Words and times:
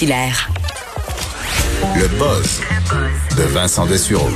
Hilaire. 0.00 0.48
Le 1.96 2.06
buzz 2.16 2.60
de 3.36 3.42
Vincent 3.52 3.84
Dessureau. 3.84 4.28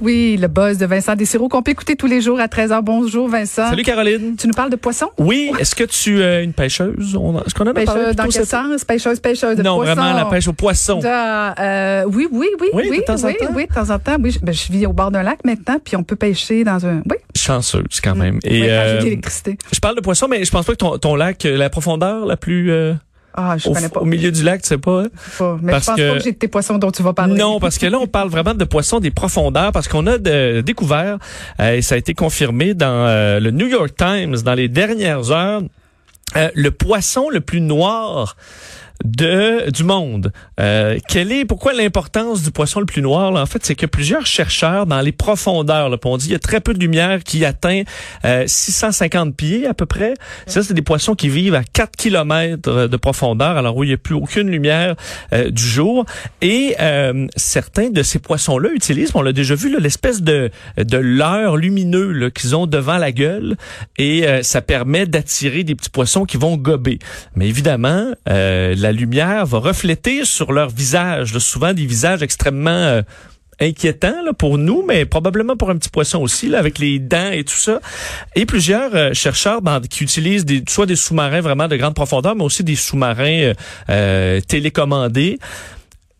Oui, 0.00 0.36
le 0.40 0.48
buzz 0.48 0.76
de 0.76 0.86
Vincent 0.86 1.14
Dessureau 1.14 1.48
qu'on 1.48 1.62
peut 1.62 1.70
écouter 1.70 1.94
tous 1.94 2.08
les 2.08 2.20
jours 2.20 2.40
à 2.40 2.46
13h. 2.48 2.82
Bonjour 2.82 3.28
Vincent. 3.28 3.70
Salut 3.70 3.84
Caroline. 3.84 4.34
Tu 4.36 4.48
nous 4.48 4.52
parles 4.52 4.70
de 4.70 4.74
poissons? 4.76 5.08
Oui, 5.18 5.52
est-ce 5.60 5.76
que 5.76 5.84
tu 5.84 6.20
es 6.20 6.42
une 6.42 6.52
pêcheuse? 6.52 7.14
On- 7.14 7.38
Est-ce 7.42 7.54
qu'on 7.54 7.62
en 7.64 7.68
a 7.70 7.74
Pêcheuse, 7.74 8.16
dans 8.16 8.24
quel 8.24 8.32
cette- 8.32 8.46
sens? 8.46 8.84
Pêcheuse, 8.84 9.20
pêcheuse 9.20 9.56
de 9.56 9.62
Non, 9.62 9.76
poissons. 9.76 9.94
vraiment 9.94 10.14
la 10.16 10.24
pêche 10.24 10.48
au 10.48 10.52
poisson. 10.52 10.98
De, 10.98 11.06
euh, 11.06 12.04
oui, 12.08 12.26
oui, 12.32 12.48
oui, 12.60 12.68
Oui, 12.74 12.88
oui, 12.90 12.98
de 12.98 13.02
temps 13.04 13.22
en 13.22 13.28
oui, 13.28 13.36
temps. 13.38 13.46
oui, 13.54 13.66
de 13.68 13.72
temps 13.72 13.90
en 13.90 13.98
temps. 14.00 14.16
Oui, 14.20 14.32
je, 14.32 14.40
ben, 14.40 14.52
je 14.52 14.72
vis 14.72 14.84
au 14.84 14.92
bord 14.92 15.12
d'un 15.12 15.22
lac 15.22 15.38
maintenant, 15.44 15.78
puis 15.82 15.94
on 15.94 16.02
peut 16.02 16.16
pêcher 16.16 16.64
dans 16.64 16.84
un. 16.84 17.02
Oui, 17.08 17.16
Chanceuse 17.36 18.00
quand 18.02 18.16
même. 18.16 18.40
oui, 18.44 18.50
Et 18.64 18.68
euh, 18.68 19.00
je 19.00 19.78
parle 19.80 19.94
de 19.94 20.00
poisson, 20.00 20.26
mais 20.28 20.44
je 20.44 20.50
pense 20.50 20.66
pas 20.66 20.72
que 20.72 20.78
ton, 20.78 20.98
ton 20.98 21.14
lac, 21.14 21.46
euh, 21.46 21.56
la 21.56 21.70
profondeur 21.70 22.26
la 22.26 22.36
plus 22.36 22.72
euh, 22.72 22.94
Ah, 23.34 23.56
je 23.56 23.68
au, 23.68 23.72
connais 23.72 23.88
pas. 23.88 24.00
au 24.00 24.04
milieu 24.04 24.32
du 24.32 24.42
lac, 24.42 24.62
tu 24.62 24.68
sais 24.68 24.78
pas. 24.78 25.02
hein? 25.02 25.08
pas. 25.38 25.58
Mais 25.62 25.72
parce 25.72 25.84
je 25.84 25.90
pense 25.90 25.96
que- 25.96 26.08
pas 26.10 26.18
que 26.18 26.24
j'ai 26.24 26.32
de 26.32 26.36
tes 26.38 26.48
poissons 26.48 26.78
dont 26.78 26.90
tu 26.90 27.02
vas 27.02 27.12
parler. 27.12 27.34
Non, 27.34 27.60
parce 27.60 27.78
que 27.78 27.86
là, 27.86 27.98
on 28.00 28.06
parle 28.06 28.28
vraiment 28.28 28.54
de 28.54 28.64
poissons 28.64 28.98
des 29.00 29.10
profondeurs, 29.12 29.70
parce 29.72 29.86
qu'on 29.88 30.06
a 30.06 30.18
de- 30.18 30.60
découvert, 30.62 31.18
euh, 31.60 31.74
et 31.76 31.82
ça 31.82 31.94
a 31.94 31.98
été 31.98 32.12
confirmé 32.14 32.74
dans 32.74 32.86
euh, 33.06 33.38
le 33.40 33.50
New 33.52 33.66
York 33.68 33.90
Times 33.96 34.36
dans 34.44 34.54
les 34.54 34.68
dernières 34.68 35.30
heures, 35.30 35.62
euh, 36.36 36.48
le 36.54 36.70
poisson 36.70 37.28
le 37.30 37.40
plus 37.40 37.60
noir 37.60 38.36
de 39.04 39.70
du 39.70 39.84
monde. 39.84 40.32
Euh, 40.58 40.98
quelle 41.08 41.32
est 41.32 41.44
pourquoi 41.44 41.72
l'importance 41.72 42.42
du 42.42 42.50
poisson 42.50 42.80
le 42.80 42.86
plus 42.86 43.02
noir 43.02 43.32
là? 43.32 43.42
En 43.42 43.46
fait, 43.46 43.64
c'est 43.64 43.74
que 43.74 43.86
plusieurs 43.86 44.26
chercheurs 44.26 44.86
dans 44.86 45.00
les 45.00 45.12
profondeurs, 45.12 45.88
là, 45.88 45.96
on 46.04 46.16
dit 46.16 46.26
il 46.26 46.32
y 46.32 46.34
a 46.36 46.40
très 46.40 46.60
peu 46.60 46.74
de 46.74 46.78
lumière 46.78 47.22
qui 47.22 47.44
atteint 47.44 47.82
euh, 48.24 48.44
650 48.46 49.34
pieds 49.36 49.66
à 49.66 49.74
peu 49.74 49.86
près. 49.86 50.14
Ça, 50.46 50.62
c'est 50.62 50.74
des 50.74 50.82
poissons 50.82 51.14
qui 51.14 51.28
vivent 51.28 51.54
à 51.54 51.64
4 51.64 51.96
kilomètres 51.96 52.88
de 52.88 52.96
profondeur, 52.96 53.56
alors 53.56 53.76
où 53.76 53.84
il 53.84 53.88
n'y 53.88 53.94
a 53.94 53.98
plus 53.98 54.14
aucune 54.14 54.48
lumière 54.48 54.96
euh, 55.32 55.50
du 55.50 55.62
jour. 55.62 56.04
Et 56.42 56.76
euh, 56.80 57.26
certains 57.36 57.90
de 57.90 58.02
ces 58.02 58.18
poissons-là 58.18 58.70
utilisent, 58.74 59.12
on 59.14 59.22
l'a 59.22 59.32
déjà 59.32 59.54
vu, 59.54 59.78
l'espèce 59.80 60.22
de 60.22 60.50
de 60.76 60.96
leurre 60.96 61.56
lumineux 61.56 62.30
qu'ils 62.30 62.56
ont 62.56 62.66
devant 62.66 62.98
la 62.98 63.12
gueule, 63.12 63.56
et 63.98 64.26
euh, 64.26 64.42
ça 64.42 64.60
permet 64.62 65.06
d'attirer 65.06 65.64
des 65.64 65.74
petits 65.74 65.90
poissons 65.90 66.24
qui 66.24 66.36
vont 66.36 66.56
gober. 66.56 66.98
Mais 67.34 67.48
évidemment, 67.48 68.12
euh, 68.28 68.74
la 68.90 68.96
lumière 68.96 69.46
va 69.46 69.58
refléter 69.58 70.24
sur 70.24 70.50
leur 70.50 70.68
visage, 70.68 71.38
souvent 71.38 71.72
des 71.72 71.86
visages 71.86 72.24
extrêmement 72.24 72.70
euh, 72.70 73.02
inquiétants 73.60 74.34
pour 74.36 74.58
nous, 74.58 74.82
mais 74.84 75.04
probablement 75.04 75.56
pour 75.56 75.70
un 75.70 75.76
petit 75.76 75.90
poisson 75.90 76.18
aussi, 76.20 76.52
avec 76.56 76.80
les 76.80 76.98
dents 76.98 77.30
et 77.30 77.44
tout 77.44 77.54
ça. 77.54 77.78
Et 78.34 78.46
plusieurs 78.46 78.92
euh, 78.96 79.12
chercheurs 79.12 79.60
qui 79.88 80.02
utilisent 80.02 80.44
soit 80.68 80.86
des 80.86 80.96
sous-marins 80.96 81.40
vraiment 81.40 81.68
de 81.68 81.76
grande 81.76 81.94
profondeur, 81.94 82.34
mais 82.34 82.42
aussi 82.42 82.64
des 82.64 82.74
sous-marins 82.74 83.52
euh, 83.90 84.40
télécommandés, 84.40 85.38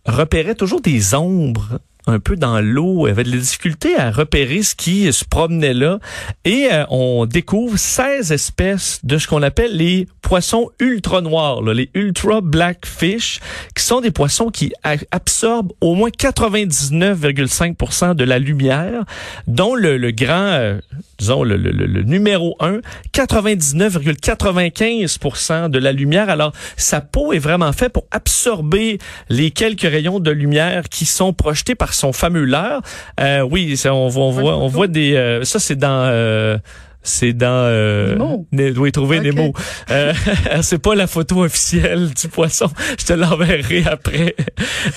repéraient 0.07 0.55
toujours 0.55 0.81
des 0.81 1.13
ombres 1.17 1.81
un 2.11 2.20
peu 2.20 2.36
dans 2.36 2.61
l'eau, 2.61 3.06
avaient 3.06 3.25
de 3.25 3.30
la 3.30 3.36
difficulté 3.39 3.97
à 3.97 4.11
repérer 4.11 4.62
ce 4.62 4.75
qui 4.75 5.11
se 5.12 5.25
promenait 5.25 5.75
là. 5.75 5.98
Et 6.44 6.69
euh, 6.72 6.84
on 6.91 7.27
découvre 7.27 7.78
16 7.78 8.33
espèces 8.33 9.00
de 9.05 9.19
ce 9.19 9.27
qu'on 9.27 9.42
appelle 9.42 9.77
les 9.77 10.06
poissons 10.22 10.70
ultra 10.78 11.20
noirs, 11.22 11.62
là, 11.62 11.72
les 11.75 11.91
ultra 11.94 12.41
black 12.41 12.86
fish, 12.86 13.41
qui 13.75 13.83
sont 13.83 14.00
des 14.00 14.11
poissons 14.11 14.50
qui 14.50 14.72
absorbent 15.11 15.72
au 15.80 15.94
moins 15.94 16.11
99,5% 16.11 18.14
de 18.14 18.24
la 18.24 18.39
lumière, 18.39 19.05
dont 19.47 19.74
le, 19.74 19.98
grand, 20.12 20.34
euh, 20.52 20.78
disons, 21.19 21.42
le- 21.42 21.56
le 21.56 22.02
numéro 22.02 22.56
1, 22.61 22.80
99,95% 23.12 25.69
de 25.69 25.78
la 25.78 25.92
lumière. 25.92 26.28
Alors, 26.30 26.52
sa 26.77 27.00
peau 27.00 27.33
est 27.33 27.39
vraiment 27.39 27.72
faite 27.72 27.92
pour 27.92 28.06
absorber 28.11 28.98
les 29.28 29.50
quelques 29.50 29.83
rayons 29.83 30.20
de 30.20 30.30
lumière 30.30 30.89
qui 30.89 31.06
sont 31.06 31.33
projetés 31.33 31.74
par 31.74 31.95
son 32.01 32.12
fameux 32.12 32.45
leurre. 32.45 32.83
Euh, 33.20 33.43
oui, 33.43 33.77
ça, 33.77 33.95
on, 33.95 34.09
voit- 34.09 34.25
on 34.25 34.31
voit, 34.31 34.56
on 34.56 34.67
voit 34.69 34.87
des... 34.89 35.15
euh, 35.15 35.45
ça, 35.45 35.59
c'est 35.59 35.77
dans... 35.77 36.05
euh, 36.11 36.58
c'est 37.02 37.33
dans 37.33 37.47
euh, 37.64 38.14
oui, 38.77 38.92
trouver 38.92 39.20
Ok. 39.20 39.24
Nemo. 39.24 39.55
Euh, 39.91 40.13
c'est 40.61 40.79
pas 40.83 40.95
la 40.95 41.07
photo 41.07 41.45
officielle 41.45 42.11
du 42.11 42.29
poisson. 42.29 42.69
Je 42.98 43.07
te 43.07 43.14
l'enverrai 43.14 43.85
après. 43.91 44.36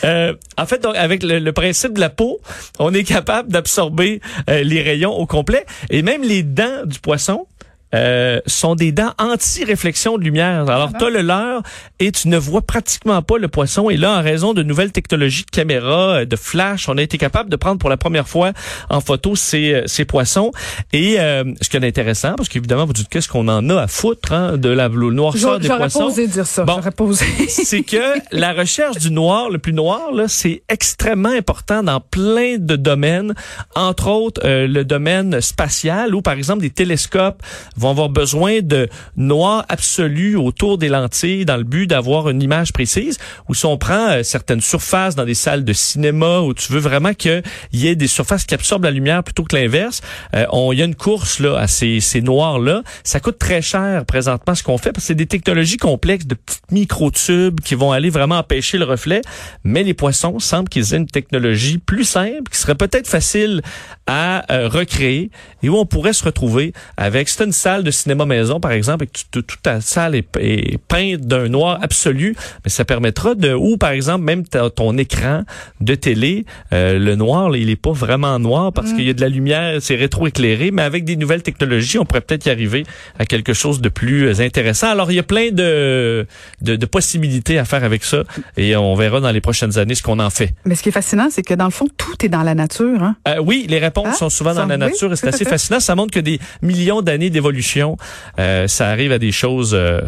Euh, 0.03 0.33
en 0.57 0.65
fait, 0.65 0.83
donc, 0.83 0.97
avec 0.97 1.23
le, 1.23 1.39
le 1.39 1.53
principe 1.53 1.93
de 1.93 2.01
la 2.01 2.09
peau, 2.09 2.41
on 2.77 2.93
est 2.93 3.05
capable 3.05 3.49
d'absorber 3.53 4.19
euh, 4.49 4.63
les 4.63 4.81
rayons 4.81 5.13
au 5.13 5.25
complet 5.25 5.65
et 5.89 6.01
même 6.01 6.23
les 6.23 6.43
dents 6.43 6.85
du 6.85 6.99
poisson. 6.99 7.47
Euh, 7.93 8.39
sont 8.47 8.75
des 8.75 8.91
dents 8.91 9.13
anti-réflexion 9.17 10.17
de 10.17 10.23
lumière. 10.23 10.69
Alors, 10.69 10.91
Ah 10.93 10.97
tu 10.97 11.05
as 11.05 11.09
le 11.09 11.21
leurre 11.21 11.61
et 11.99 12.11
tu 12.11 12.27
ne 12.27 12.37
vois 12.37 12.61
pratiquement 12.61 13.21
pas 13.21 13.37
le 13.37 13.47
poisson. 13.47 13.89
Et 13.89 13.97
là, 13.97 14.17
en 14.17 14.21
raison 14.21 14.53
de 14.53 14.63
nouvelles 14.63 14.91
technologies 14.91 15.45
de 15.45 15.51
caméra, 15.51 16.15
euh, 16.15 16.25
de 16.25 16.35
flash, 16.35 16.89
on 16.89 16.97
a 16.97 17.01
été 17.01 17.17
capable 17.17 17.49
de 17.49 17.55
prendre 17.55 17.79
pour 17.79 17.89
la 17.89 17.97
première 17.97 18.27
fois 18.27 18.51
en 18.89 19.01
photo 19.01 19.35
ces, 19.35 19.73
euh, 19.73 19.83
ces 19.87 20.05
poissons. 20.05 20.51
Et 20.91 21.19
euh, 21.19 21.43
ce 21.61 21.69
qui 21.69 21.77
est 21.77 21.85
intéressant, 21.85 22.33
parce 22.35 22.49
qu'évidemment, 22.49 22.85
vous 22.85 22.93
dites 22.93 23.09
qu'est-ce 23.09 23.27
qu'on 23.27 23.47
en 23.47 23.69
a 23.69 23.81
à 23.81 23.87
foutre 23.87 24.33
hein, 24.33 24.57
de 24.57 24.69
la 24.69 24.89
noirceur 24.89 25.59
des 25.59 25.67
j'aurais 25.67 25.79
pas 25.79 25.89
poissons? 25.89 26.05
osé 26.05 26.27
dire 26.27 26.47
ça. 26.47 26.63
Bon. 26.63 26.75
J'aurais 26.75 26.91
pas 26.91 27.03
osé. 27.03 27.25
c'est 27.49 27.83
que 27.83 28.19
la 28.31 28.53
recherche 28.53 28.97
du 28.97 29.11
noir, 29.11 29.49
le 29.49 29.59
plus 29.59 29.73
noir, 29.73 30.11
là, 30.13 30.27
c'est 30.27 30.63
extrêmement 30.69 31.29
important 31.29 31.83
dans 31.83 31.99
plein 31.99 32.57
de 32.57 32.75
domaines, 32.75 33.33
entre 33.75 34.07
autres 34.07 34.41
euh, 34.43 34.67
le 34.67 34.85
domaine 34.85 35.41
spatial, 35.41 36.15
où 36.15 36.21
par 36.21 36.33
exemple 36.33 36.61
des 36.61 36.69
télescopes 36.69 37.41
vont 37.83 37.89
avoir 37.91 38.09
besoin 38.09 38.61
de 38.61 38.87
noir 39.17 39.65
absolu 39.69 40.35
autour 40.35 40.77
des 40.77 40.89
lentilles 40.89 41.45
dans 41.45 41.57
le 41.57 41.63
but 41.63 41.85
d'avoir 41.87 42.29
une 42.29 42.41
image 42.41 42.71
précise. 42.73 43.17
Ou 43.49 43.53
si 43.53 43.65
on 43.65 43.77
prend 43.77 44.09
euh, 44.11 44.23
certaines 44.23 44.61
surfaces 44.61 45.15
dans 45.15 45.25
des 45.25 45.33
salles 45.33 45.63
de 45.65 45.73
cinéma 45.73 46.39
où 46.39 46.53
tu 46.53 46.71
veux 46.71 46.79
vraiment 46.79 47.13
qu'il 47.13 47.43
y 47.73 47.87
ait 47.87 47.95
des 47.95 48.07
surfaces 48.07 48.45
qui 48.45 48.53
absorbent 48.53 48.85
la 48.85 48.91
lumière 48.91 49.23
plutôt 49.23 49.43
que 49.43 49.55
l'inverse, 49.55 50.01
euh, 50.35 50.45
on- 50.51 50.71
il 50.71 50.79
y 50.79 50.81
a 50.81 50.85
une 50.85 50.95
course 50.95 51.39
là 51.39 51.57
à 51.57 51.67
ces, 51.67 51.99
ces 51.99 52.21
noirs-là. 52.21 52.83
Ça 53.03 53.19
coûte 53.19 53.37
très 53.37 53.61
cher 53.61 54.05
présentement 54.05 54.55
ce 54.55 54.63
qu'on 54.63 54.77
fait 54.77 54.91
parce 54.93 55.03
que 55.03 55.07
c'est 55.07 55.15
des 55.15 55.25
technologies 55.27 55.77
complexes 55.77 56.25
de 56.25 56.35
petites 56.35 56.71
microtubes 56.71 57.59
qui 57.59 57.75
vont 57.75 57.91
aller 57.91 58.09
vraiment 58.09 58.37
empêcher 58.37 58.77
le 58.77 58.85
reflet. 58.85 59.21
Mais 59.63 59.83
les 59.83 59.93
poissons 59.93 60.39
semblent 60.39 60.69
qu'ils 60.69 60.93
aient 60.93 60.97
une 60.97 61.07
technologie 61.07 61.77
plus 61.79 62.05
simple, 62.05 62.49
qui 62.51 62.57
serait 62.57 62.75
peut-être 62.75 63.07
facile 63.07 63.61
à 64.07 64.51
euh, 64.51 64.67
recréer 64.67 65.29
et 65.61 65.69
où 65.69 65.77
on 65.77 65.85
pourrait 65.85 66.13
se 66.13 66.25
retrouver 66.25 66.73
avec, 66.97 67.29
c'est 67.29 67.43
une 67.43 67.51
salle 67.51 67.83
de 67.83 67.91
cinéma 67.91 68.25
maison 68.25 68.59
par 68.59 68.71
exemple, 68.71 69.05
et 69.05 69.07
toute 69.07 69.47
toute 69.47 69.61
ta 69.61 69.81
salle 69.81 70.15
est, 70.15 70.27
est 70.39 70.77
peinte 70.77 71.21
d'un 71.21 71.47
noir 71.47 71.79
absolu, 71.81 72.35
mais 72.63 72.69
ça 72.69 72.85
permettra 72.85 73.35
de, 73.35 73.53
ou 73.53 73.77
par 73.77 73.91
exemple 73.91 74.23
même 74.23 74.43
ton 74.45 74.97
écran 74.97 75.43
de 75.79 75.95
télé, 75.95 76.45
euh, 76.73 76.99
le 76.99 77.15
noir, 77.15 77.49
là, 77.49 77.57
il 77.57 77.69
est 77.69 77.75
pas 77.75 77.91
vraiment 77.91 78.39
noir 78.39 78.73
parce 78.73 78.91
qu'il 78.93 79.05
y 79.05 79.09
a 79.09 79.13
de 79.13 79.21
la 79.21 79.29
lumière, 79.29 79.77
c'est 79.81 79.95
rétroéclairé, 79.95 80.71
mais 80.71 80.81
avec 80.81 81.05
des 81.05 81.15
nouvelles 81.15 81.43
technologies, 81.43 81.97
on 81.97 82.05
pourrait 82.05 82.21
peut-être 82.21 82.45
y 82.45 82.49
arriver 82.49 82.85
à 83.19 83.25
quelque 83.25 83.53
chose 83.53 83.81
de 83.81 83.89
plus 83.89 84.27
euh, 84.27 84.41
intéressant. 84.41 84.89
Alors 84.89 85.11
il 85.11 85.15
y 85.15 85.19
a 85.19 85.23
plein 85.23 85.51
de, 85.51 86.25
de, 86.61 86.75
de 86.75 86.85
possibilités 86.85 87.57
à 87.59 87.65
faire 87.65 87.83
avec 87.83 88.03
ça 88.03 88.23
et 88.57 88.75
on 88.75 88.95
verra 88.95 89.19
dans 89.19 89.31
les 89.31 89.41
prochaines 89.41 89.77
années 89.77 89.95
ce 89.95 90.03
qu'on 90.03 90.19
en 90.19 90.29
fait. 90.29 90.53
Mais 90.65 90.75
ce 90.75 90.83
qui 90.83 90.89
est 90.89 90.93
fascinant, 90.93 91.27
c'est 91.29 91.43
que 91.43 91.53
dans 91.53 91.65
le 91.65 91.71
fond, 91.71 91.87
tout 91.97 92.25
est 92.25 92.29
dans 92.29 92.43
la 92.43 92.55
nature. 92.55 93.01
Hein? 93.01 93.15
Euh, 93.27 93.35
oui, 93.41 93.65
les 93.69 93.79
réponses 93.93 94.13
Hein? 94.15 94.17
sont 94.17 94.29
souvent 94.29 94.53
dans 94.53 94.65
la 94.65 94.75
oui, 94.75 94.79
nature 94.79 95.11
et 95.11 95.15
c'est 95.15 95.27
assez 95.27 95.45
fascinant. 95.55 95.79
Ça 95.79 95.95
montre 95.95 96.11
que 96.11 96.19
des 96.19 96.39
millions 96.61 97.01
d'années 97.01 97.29
d'évolution, 97.29 97.97
euh, 98.39 98.67
ça 98.67 98.89
arrive 98.89 99.11
à 99.11 99.19
des 99.19 99.31
choses 99.31 99.73
euh, 99.73 100.01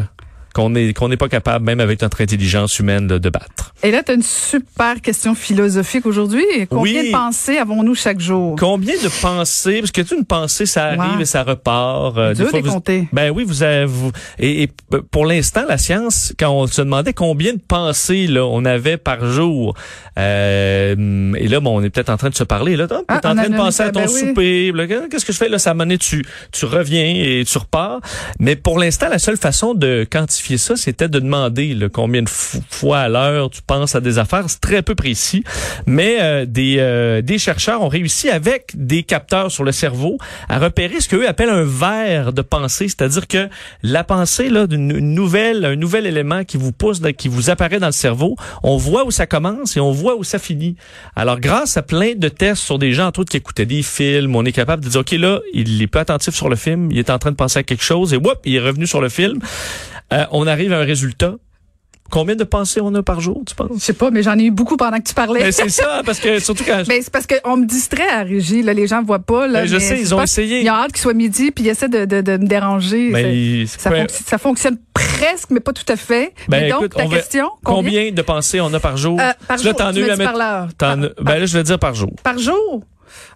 qu'on 0.56 0.70
n'est 0.70 0.94
qu'on 0.94 1.10
n'est 1.10 1.18
pas 1.18 1.28
capable, 1.28 1.66
même 1.66 1.82
avec 1.82 2.02
notre 2.02 2.22
intelligence 2.22 2.80
humaine, 2.80 3.08
de, 3.08 3.18
de 3.18 3.30
battre. 3.30 3.74
Et 3.84 3.92
là, 3.92 4.02
tu 4.04 4.12
as 4.12 4.16
une 4.16 4.22
super 4.24 5.02
question 5.02 5.36
philosophique 5.36 6.06
aujourd'hui. 6.06 6.46
Combien 6.70 7.02
Oui. 7.02 7.08
de 7.08 7.12
pensées 7.12 7.58
avons-nous 7.58 7.94
chaque 7.94 8.22
jour? 8.22 8.56
Combien 8.58 8.96
de 8.96 9.10
pensées, 9.22 9.80
parce 9.82 9.92
que 9.92 10.02
tu 10.02 10.16
une 10.16 10.24
pensée, 10.26 10.66
ça 10.66 10.86
arrive 10.86 11.20
et 11.20 11.26
ça 11.26 11.44
repart. 11.44 12.18
euh, 12.18 12.34
Dur 12.34 12.50
fois, 12.50 12.62
vous-. 12.62 12.82
Ben 13.12 13.32
oui, 13.32 13.44
vous 13.46 13.64
avez 13.64 13.84
vous, 13.86 14.12
et, 14.40 14.70
pour 15.12 15.26
l'instant, 15.26 15.64
la 15.68 15.78
science, 15.78 16.34
quand 16.40 16.52
on 16.52 16.68
se 16.68 16.82
demandait 16.82 17.12
combien 17.14 17.52
de 17.54 17.60
pensées 17.68 18.28
là 18.28 18.46
on 18.46 18.64
avait 18.64 18.96
par 18.98 19.26
jour, 19.26 19.76
euh, 20.18 21.34
et 21.36 21.48
là, 21.50 21.60
bon, 21.60 21.80
on 21.80 21.84
est 21.84 21.90
peut-être 21.90 22.10
en 22.10 22.18
train 22.18 22.30
de 22.30 22.36
se 22.36 22.46
parler 22.46 22.78
là. 22.78 22.88
Ah, 23.10 23.20
es 23.22 23.28
en 23.28 23.36
train 23.36 23.50
de 23.50 23.54
a- 23.54 23.58
penser 23.58 23.84
à 23.84 23.92
ton 23.92 24.02
ben 24.02 24.08
souper. 24.08 24.72
Qu'est-ce 25.12 25.26
que 25.26 25.34
je 25.34 25.38
fais 25.38 25.50
là 25.50 25.60
Ça 25.60 25.74
monnaie, 25.74 25.98
tu 25.98 26.24
tu 26.54 26.66
reviens 26.66 27.04
et 27.06 27.44
tu 27.46 27.58
repars. 27.58 28.00
Mais 28.40 28.56
pour 28.56 28.80
l'instant, 28.80 29.08
la 29.10 29.20
seule 29.20 29.38
façon 29.38 29.74
de 29.74 30.06
quantifier 30.10 30.45
ça, 30.58 30.76
c'était 30.76 31.10
de 31.10 31.20
demander 31.20 31.74
là, 31.74 31.90
combien 31.90 32.22
de 32.22 32.30
fois 32.30 33.00
à 33.00 33.10
l'heure 33.10 33.50
tu 33.50 33.62
penses 33.62 33.96
à 33.96 34.02
des 34.02 34.20
affaires. 34.20 34.46
C'est 34.48 34.62
très 34.62 34.82
peu 34.82 34.96
précis, 34.96 35.44
mais 35.86 36.18
euh, 36.22 36.46
des 36.46 36.78
euh, 36.80 37.22
des 37.22 37.38
chercheurs 37.38 37.82
ont 37.82 37.88
réussi 37.88 38.30
avec 38.30 38.72
des 38.76 39.04
capteurs 39.04 39.52
sur 39.52 39.64
le 39.64 39.72
cerveau 39.72 40.18
à 40.50 40.60
repérer 40.60 41.02
ce 41.02 41.10
qu'eux 41.10 41.28
appellent 41.28 41.50
un 41.50 41.64
verre 41.64 42.34
de 42.34 42.42
pensée, 42.42 42.88
c'est-à-dire 42.88 43.28
que 43.28 43.50
la 43.84 44.04
pensée 44.04 44.50
là 44.50 44.68
d'une 44.68 44.92
une 44.92 45.14
nouvelle 45.14 45.66
un 45.66 45.76
nouvel 45.76 46.06
élément 46.06 46.44
qui 46.44 46.58
vous 46.58 46.72
pousse 46.72 47.02
qui 47.18 47.28
vous 47.28 47.50
apparaît 47.50 47.80
dans 47.80 47.88
le 47.88 47.92
cerveau, 47.92 48.36
on 48.64 48.78
voit 48.78 49.06
où 49.06 49.12
ça 49.12 49.26
commence 49.26 49.78
et 49.78 49.80
on 49.80 49.92
voit 49.92 50.16
où 50.16 50.24
ça 50.24 50.40
finit. 50.40 50.76
Alors 51.16 51.40
grâce 51.40 51.78
à 51.78 51.82
plein 51.82 52.14
de 52.16 52.30
tests 52.30 52.62
sur 52.62 52.80
des 52.80 52.94
gens 52.94 53.08
entre 53.08 53.22
autres 53.22 53.32
qui 53.32 53.38
écoutaient 53.38 53.66
des 53.66 53.84
films, 53.84 54.36
on 54.36 54.46
est 54.46 54.52
capable 54.52 54.84
de 54.84 54.90
dire 54.90 55.02
OK 55.02 55.12
là, 55.12 55.40
il 55.54 55.82
est 55.82 55.88
pas 55.88 56.02
attentif 56.02 56.34
sur 56.34 56.50
le 56.50 56.56
film, 56.56 56.92
il 56.92 57.00
est 57.00 57.10
en 57.10 57.20
train 57.20 57.32
de 57.32 57.36
penser 57.36 57.60
à 57.60 57.64
quelque 57.64 57.84
chose 57.84 58.14
et 58.14 58.18
whoop, 58.18 58.40
il 58.46 58.56
est 58.56 58.60
revenu 58.60 58.88
sur 58.88 59.02
le 59.02 59.10
film. 59.10 59.40
Euh, 60.14 60.26
on 60.32 60.46
arrive 60.48 60.74
à 60.74 60.78
un 60.80 60.86
résultat 60.86 61.36
Combien 62.12 62.36
de 62.36 62.44
pensées 62.44 62.82
on 62.84 62.94
a 62.94 63.02
par 63.02 63.20
jour, 63.20 63.42
tu 63.48 63.56
penses? 63.56 63.72
Je 63.74 63.80
sais 63.84 63.94
pas, 63.94 64.12
mais 64.12 64.22
j'en 64.22 64.38
ai 64.38 64.44
eu 64.44 64.52
beaucoup 64.52 64.78
pendant 64.78 64.98
que 65.00 65.08
tu 65.08 65.16
parlais. 65.16 65.40
Ben, 65.40 65.52
c'est 65.52 65.70
ça, 65.70 66.04
parce 66.06 66.20
que 66.20 66.38
surtout 66.38 66.64
quand... 66.64 66.84
Ben, 66.88 67.02
c'est 67.02 67.10
parce 67.12 67.26
qu'on 67.26 67.58
me 67.58 67.66
distrait 67.66 68.08
à 68.08 68.22
Régie, 68.22 68.62
là, 68.62 68.74
les 68.74 68.86
gens 68.86 69.02
voient 69.02 69.18
pas. 69.18 69.48
Là, 69.48 69.62
Ben, 69.62 69.68
je 69.68 69.74
mais 69.74 69.80
sais, 69.80 69.96
c'est 69.96 70.02
ils 70.02 70.14
ont 70.14 70.22
essayé. 70.22 70.62
Ils 70.62 70.70
ont 70.70 70.74
hâte 70.76 70.92
qu'il 70.92 71.02
soit 71.02 71.16
midi, 71.16 71.50
puis 71.50 71.64
ils 71.64 71.70
essaient 71.70 71.90
de, 71.90 72.06
de, 72.06 72.22
de 72.22 72.38
me 72.38 72.46
déranger. 72.46 73.08
Il- 73.62 73.68
ça, 73.68 73.90
ça 74.08 74.38
fonctionne 74.38 74.78
presque, 74.94 75.50
mais 75.50 75.60
pas 75.60 75.74
tout 75.74 75.92
à 75.92 75.96
fait. 75.96 76.32
Ben, 76.48 76.62
mais 76.62 76.70
donc, 76.70 76.82
écoute, 76.84 76.94
ta 76.96 77.08
question, 77.08 77.50
Combien? 77.64 78.12
de 78.12 78.22
pensées 78.22 78.62
on 78.62 78.72
a 78.76 78.80
par 78.80 78.98
jour? 78.98 79.20
Euh, 79.20 79.32
par 79.48 79.58
Là, 79.58 79.64
jour, 79.64 79.74
tu 79.76 80.00
eu 80.02 80.10
à 80.12 80.16
mettre- 80.16 80.32
par 80.32 80.38
l'heure. 80.38 80.68
ben 81.24 81.40
là, 81.40 81.46
je 81.48 81.58
vais 81.58 81.64
dire 81.64 81.80
par 81.80 81.96
jour. 81.96 82.12
Par 82.22 82.38
jour? 82.38 82.84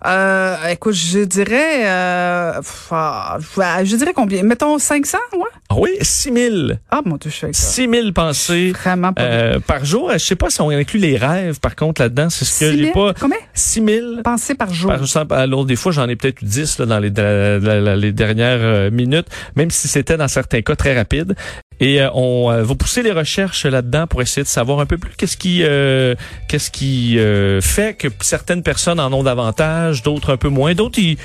Euh, 0.06 0.56
écoute, 0.70 0.94
je 0.94 1.20
dirais, 1.20 1.86
euh, 1.88 2.62
ah, 2.92 3.38
je 3.40 3.86
je 3.86 3.96
dirais 3.96 4.14
combien? 4.14 4.44
Mettons 4.44 4.78
500, 4.78 5.18
ouais? 5.34 5.40
Ah 5.72 5.76
Oui, 5.78 5.92
6 6.02 6.34
000. 6.34 6.56
Ah, 6.90 7.02
mon 7.06 7.18
Dieu, 7.18 7.30
je 7.30 7.36
fais 7.36 7.54
ça. 7.54 7.68
6 7.74 7.88
000 7.90 8.12
pensées 8.12 8.72
Vraiment 8.72 9.14
pas 9.14 9.22
euh, 9.22 9.60
par 9.60 9.86
jour. 9.86 10.10
Je 10.14 10.18
sais 10.18 10.36
pas 10.36 10.50
si 10.50 10.60
on 10.62 10.70
inclut 10.70 11.00
les 11.00 11.16
rêves, 11.16 11.60
par 11.60 11.76
contre, 11.76 12.02
là-dedans. 12.02 12.30
C'est 12.32 12.44
ce 12.46 12.60
que 12.66 12.72
6 12.72 12.78
j'ai 12.78 12.84
000? 12.86 12.94
pas. 12.94 13.14
Combien? 13.20 13.38
6 13.54 13.86
000. 13.86 14.08
Pensées 14.24 14.56
par 14.56 14.74
jour. 14.74 14.90
Par 14.92 15.02
exemple, 15.02 15.34
alors 15.36 15.66
des 15.66 15.76
fois, 15.76 15.92
j'en 15.92 16.10
ai 16.10 16.16
peut-être 16.16 16.42
eu 16.42 16.46
10 16.46 16.80
là, 16.80 16.86
dans 16.88 16.98
les, 17.00 17.12
la- 17.12 17.60
la- 17.60 17.80
la- 17.82 17.96
les 17.96 18.12
dernières 18.12 18.58
euh, 18.62 18.90
minutes, 18.90 19.28
même 19.56 19.70
si 19.70 19.88
c'était 19.88 20.18
dans 20.18 20.28
certains 20.28 20.62
cas 20.64 20.76
très 20.76 20.96
rapide. 20.98 21.36
Et 21.80 22.02
euh, 22.02 22.10
on 22.16 22.52
euh, 22.52 22.64
va 22.64 22.76
pousser 22.76 23.04
les 23.04 23.12
recherches 23.12 23.66
là-dedans 23.66 24.08
pour 24.08 24.24
essayer 24.24 24.42
de 24.44 24.48
savoir 24.50 24.80
un 24.80 24.86
peu 24.88 24.98
plus 24.98 25.12
qu'est-ce 25.18 25.38
qui 25.38 25.60
euh, 25.64 26.16
qu'est-ce 26.50 26.72
qui 26.72 27.18
euh, 27.20 27.62
fait 27.62 27.94
que 27.94 28.08
certaines 28.22 28.64
personnes 28.64 29.00
en 29.00 29.14
ont 29.14 29.24
davantage, 29.24 30.02
d'autres 30.04 30.34
un 30.34 30.38
peu 30.38 30.50
moins, 30.50 30.74
d'autres 30.74 31.00
ils 31.00 31.18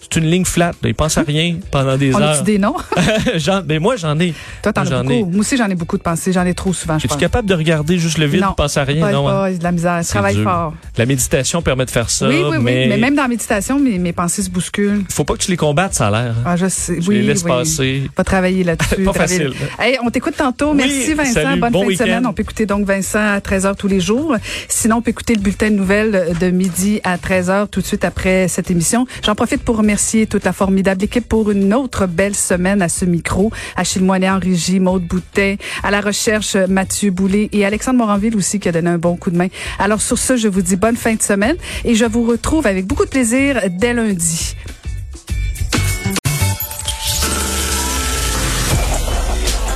c'est 0.00 0.16
une 0.20 0.30
ligne 0.30 0.44
flat, 0.44 0.72
là, 0.82 0.88
ils 0.88 0.94
pensent 0.94 1.18
à 1.18 1.22
rien 1.22 1.56
pendant 1.70 1.96
des 1.96 2.14
On 2.14 2.20
heures. 2.20 2.42
des 2.42 2.58
noms? 2.58 2.76
Mais 3.66 3.78
moi 3.78 3.96
j'en 3.96 4.18
ai. 4.20 4.32
Toi, 4.62 4.72
t'en 4.72 4.82
as 4.82 5.02
beaucoup. 5.02 5.12
ai. 5.12 5.22
Moi 5.24 5.40
aussi, 5.40 5.56
j'en 5.56 5.68
ai 5.68 5.74
beaucoup 5.74 5.98
de 5.98 6.02
pensées. 6.02 6.32
J'en 6.32 6.46
ai 6.46 6.54
trop 6.54 6.72
souvent, 6.72 6.94
je 6.98 7.04
Es-tu 7.04 7.08
pense. 7.08 7.16
capable 7.18 7.48
de 7.48 7.54
regarder 7.54 7.98
juste 7.98 8.18
le 8.18 8.26
vide, 8.26 8.42
ne 8.42 8.54
penser 8.54 8.80
à 8.80 8.84
rien 8.84 9.00
Pas, 9.04 9.12
Non. 9.12 9.28
hein? 9.28 9.32
pas, 9.32 9.52
de 9.52 9.62
la 9.62 9.72
misère. 9.72 10.02
Je 10.02 10.08
travaille 10.08 10.34
dur. 10.36 10.44
fort. 10.44 10.74
La 10.98 11.06
méditation 11.06 11.62
permet 11.62 11.86
de 11.86 11.90
faire 11.90 12.10
ça, 12.10 12.28
oui, 12.28 12.36
oui, 12.42 12.56
oui. 12.56 12.58
mais, 12.60 12.86
Mais 12.88 12.98
même 12.98 13.14
dans 13.14 13.22
la 13.22 13.28
méditation, 13.28 13.78
mes, 13.78 13.98
mes 13.98 14.12
pensées 14.12 14.42
se 14.42 14.50
bousculent. 14.50 15.04
faut 15.10 15.24
pas 15.24 15.34
que 15.34 15.38
tu 15.38 15.50
les 15.50 15.56
combattes, 15.56 15.94
ça 15.94 16.08
a 16.08 16.10
l'air. 16.10 16.34
hein. 16.36 16.42
Ah, 16.44 16.56
je 16.56 16.66
sais. 16.68 16.98
Tu 16.98 17.08
oui, 17.08 17.16
les 17.16 17.22
laisses 17.22 17.44
oui. 17.44 17.50
passer. 17.50 18.02
Pas 18.16 18.24
travailler 18.24 18.64
là-dessus. 18.64 18.96
Pas 19.04 19.12
travailler- 19.12 19.44
facile. 19.50 19.66
Hey, 19.78 19.96
on 20.04 20.10
t'écoute 20.10 20.34
tantôt. 20.36 20.70
Oui, 20.72 20.78
Merci 20.78 21.14
Vincent. 21.14 21.32
salut. 21.34 21.60
Bonne 21.60 21.72
Bon 21.72 21.82
fin 21.84 21.88
de 21.90 21.94
semaine. 21.94 22.26
On 22.26 22.32
peut 22.32 22.42
écouter 22.42 22.66
donc 22.66 22.84
Vincent 22.84 23.18
à 23.20 23.38
13h 23.38 23.76
tous 23.76 23.86
les 23.88 24.00
jours. 24.00 24.36
Sinon, 24.68 24.96
on 24.96 25.02
peut 25.02 25.10
écouter 25.10 25.34
le 25.34 25.40
bulletin 25.40 25.70
de 25.70 25.76
nouvelles 25.76 26.34
de 26.40 26.50
midi 26.50 27.00
à 27.04 27.16
13h 27.16 27.68
tout 27.68 27.80
de 27.80 27.86
suite 27.86 28.04
après 28.04 28.48
cette 28.48 28.70
émission. 28.70 29.06
J'en 29.24 29.36
profite 29.36 29.62
pour 29.62 29.76
remercier 29.76 30.26
toute 30.26 30.44
la 30.44 30.52
formidable 30.52 31.04
équipe 31.04 31.28
pour 31.28 31.50
une 31.52 31.72
autre 31.74 32.06
belle 32.06 32.34
semaine 32.34 32.82
à 32.82 32.88
ce 32.88 33.04
micro. 33.04 33.52
Achille 33.76 34.02
Moinet 34.02 34.28
en 34.30 34.40
régie, 34.40 34.80
Maude 34.80 35.04
Boutet, 35.06 35.58
à 35.84 35.90
la 35.92 36.00
recherche 36.00 36.56
Mathieu 36.56 37.10
Boulay 37.12 37.48
et 37.52 37.64
Alexandre 37.64 37.98
Moranville 37.98 38.34
aussi 38.36 38.58
qui 38.58 38.68
a 38.68 38.72
donné 38.72 38.90
un 38.90 38.98
bon 38.98 39.16
coup 39.16 39.30
de 39.30 39.36
main. 39.36 39.48
Alors 39.78 40.00
sur 40.00 40.18
ce, 40.18 40.36
je 40.36 40.48
vous 40.48 40.62
dis 40.62 40.74
bonne 40.88 40.96
fin 40.96 41.14
de 41.14 41.22
semaine 41.22 41.56
et 41.84 41.94
je 41.94 42.06
vous 42.06 42.24
retrouve 42.24 42.66
avec 42.66 42.86
beaucoup 42.86 43.04
de 43.04 43.10
plaisir 43.10 43.60
dès 43.68 43.92
lundi. 43.92 44.56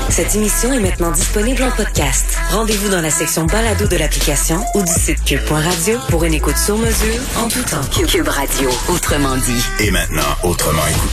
Cette 0.09 0.35
émission 0.35 0.73
est 0.73 0.81
maintenant 0.81 1.11
disponible 1.11 1.63
en 1.63 1.71
podcast. 1.71 2.39
Rendez-vous 2.51 2.89
dans 2.89 3.03
la 3.03 3.11
section 3.11 3.45
balado 3.45 3.87
de 3.87 3.97
l'application 3.97 4.59
ou 4.75 4.83
du 4.83 4.93
site 4.93 5.23
cube.radio 5.25 5.99
pour 6.09 6.25
une 6.25 6.35
écoute 6.35 6.57
sur 6.57 6.79
mesure 6.79 7.21
en 7.37 7.49
tout 7.49 7.63
temps. 7.63 8.07
Cube 8.07 8.29
Radio, 8.29 8.71
autrement 8.89 9.37
dit. 9.37 9.65
Et 9.81 9.91
maintenant, 9.91 10.37
autrement 10.45 10.87
écouté. 10.87 11.11